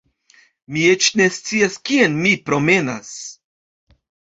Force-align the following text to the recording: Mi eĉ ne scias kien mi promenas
Mi 0.71 0.85
eĉ 0.93 1.11
ne 1.21 1.29
scias 1.37 1.79
kien 1.91 2.19
mi 2.25 2.35
promenas 2.51 3.17